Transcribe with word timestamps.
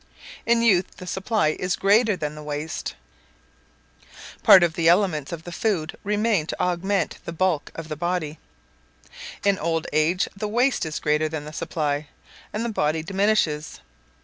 In 0.47 0.63
youth 0.63 0.95
the 0.97 1.05
supply 1.05 1.49
is 1.59 1.75
greater 1.75 2.15
than 2.17 2.33
the 2.33 2.41
waste. 2.41 2.95
Part 4.41 4.63
of 4.63 4.73
the 4.73 4.89
elements 4.89 5.31
of 5.31 5.43
the 5.43 5.51
food 5.51 5.95
remain 6.03 6.47
to 6.47 6.59
augment 6.59 7.19
the 7.25 7.31
bulk 7.31 7.71
of 7.75 7.87
the 7.87 7.95
body. 7.95 8.39
In 9.45 9.59
old 9.59 9.85
age 9.93 10.27
the 10.35 10.47
waste 10.47 10.87
is 10.87 10.97
greater 10.97 11.29
than 11.29 11.45
the 11.45 11.53
supply, 11.53 12.07
and 12.51 12.65
the 12.65 12.69
body 12.69 13.03
diminishes. 13.03 13.79